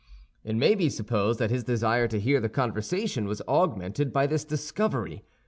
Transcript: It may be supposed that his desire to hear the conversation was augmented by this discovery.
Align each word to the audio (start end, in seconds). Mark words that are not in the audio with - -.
It 0.43 0.55
may 0.55 0.73
be 0.73 0.89
supposed 0.89 1.37
that 1.37 1.51
his 1.51 1.63
desire 1.63 2.07
to 2.07 2.19
hear 2.19 2.39
the 2.41 2.49
conversation 2.49 3.27
was 3.27 3.43
augmented 3.47 4.11
by 4.11 4.25
this 4.25 4.43
discovery. 4.43 5.21